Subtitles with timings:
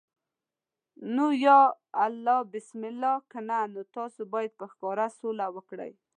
[1.15, 1.57] نو یا
[2.05, 5.91] الله بسم الله، کنه نو تاسو باید په ښکاره سوله وکړئ.